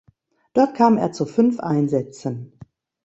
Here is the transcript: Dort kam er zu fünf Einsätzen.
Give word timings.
Dort 0.55 0.73
kam 0.73 0.97
er 0.97 1.11
zu 1.11 1.27
fünf 1.27 1.59
Einsätzen. 1.59 2.53